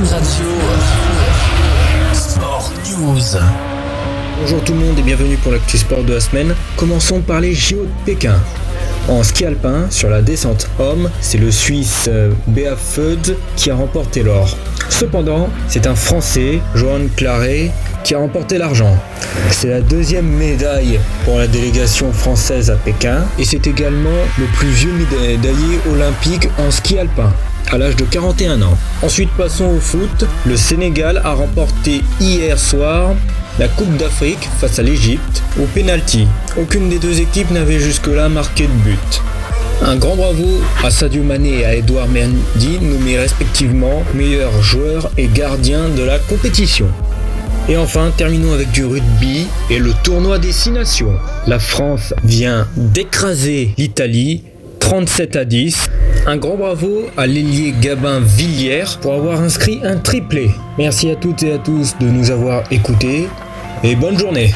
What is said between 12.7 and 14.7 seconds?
Feud qui a remporté l'or.